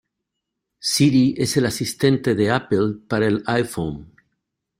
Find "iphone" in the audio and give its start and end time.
3.45-4.11